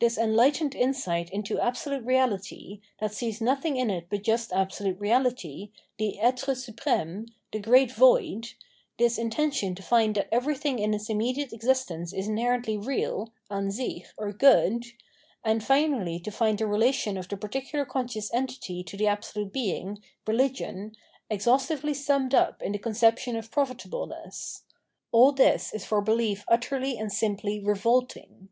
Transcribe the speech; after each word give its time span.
This 0.00 0.18
enlightened 0.18 0.74
insight 0.74 1.30
iuto 1.30 1.60
absolute 1.60 2.04
Eeahty, 2.04 2.80
that 2.98 3.14
sees 3.14 3.40
nothing 3.40 3.76
in 3.76 3.90
it 3.90 4.08
but 4.10 4.24
just 4.24 4.52
absolute 4.52 4.98
Eeality, 4.98 5.70
the 5.98 6.18
etre 6.20 6.56
supreme, 6.56 7.26
the 7.52 7.60
great 7.60 7.92
Void— 7.92 8.54
this 8.98 9.18
intention 9.18 9.76
to 9.76 9.82
find 9.84 10.16
that 10.16 10.26
everything 10.32 10.80
in 10.80 10.92
its 10.92 11.08
imme 11.08 11.36
diate 11.36 11.52
existence 11.52 12.12
is 12.12 12.26
inherently 12.26 12.76
real 12.76 13.32
{an 13.50 13.70
sich) 13.70 14.06
or 14.18 14.32
good, 14.32 14.84
and 15.44 15.62
finally 15.62 16.18
to 16.18 16.32
find 16.32 16.58
the 16.58 16.66
relation 16.66 17.16
of 17.16 17.28
the 17.28 17.36
particular 17.36 17.84
con 17.84 18.08
scious 18.08 18.30
entity 18.34 18.82
to 18.82 18.96
the 18.96 19.06
Absolute 19.06 19.52
Being, 19.52 20.02
Eehgion, 20.26 20.92
ex 21.30 21.44
haustively 21.46 21.94
summed 21.94 22.34
up 22.34 22.60
in 22.62 22.72
the 22.72 22.78
conception 22.80 23.36
of 23.36 23.52
profitableness— 23.52 24.62
aU 25.14 25.30
this 25.30 25.72
is 25.72 25.84
for 25.84 26.02
belief 26.02 26.44
utterly 26.48 26.98
and 26.98 27.12
simply 27.12 27.60
revolting. 27.60 28.48